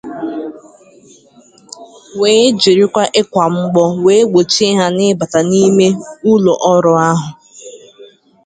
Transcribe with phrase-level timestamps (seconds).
[2.19, 2.85] wee jiri
[3.21, 5.87] ịkwà mgbọ wee gbochie ha ịbata n'ime
[6.31, 7.29] ụlọọrụ ahụ